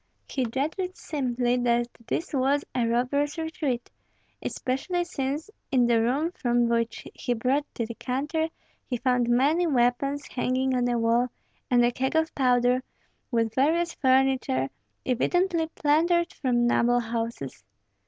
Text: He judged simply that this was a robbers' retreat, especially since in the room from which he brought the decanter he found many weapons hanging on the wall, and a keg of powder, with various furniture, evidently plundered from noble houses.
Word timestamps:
He 0.27 0.45
judged 0.45 0.97
simply 0.97 1.57
that 1.57 1.87
this 2.07 2.33
was 2.33 2.65
a 2.73 2.87
robbers' 2.87 3.37
retreat, 3.37 3.91
especially 4.41 5.03
since 5.03 5.51
in 5.71 5.85
the 5.85 6.01
room 6.01 6.31
from 6.31 6.67
which 6.67 7.07
he 7.13 7.35
brought 7.35 7.67
the 7.75 7.85
decanter 7.85 8.49
he 8.87 8.97
found 8.97 9.29
many 9.29 9.67
weapons 9.67 10.25
hanging 10.27 10.75
on 10.75 10.85
the 10.85 10.97
wall, 10.97 11.27
and 11.69 11.85
a 11.85 11.91
keg 11.91 12.15
of 12.15 12.33
powder, 12.33 12.81
with 13.29 13.53
various 13.53 13.93
furniture, 13.93 14.71
evidently 15.05 15.67
plundered 15.75 16.33
from 16.33 16.65
noble 16.65 17.01
houses. 17.01 17.63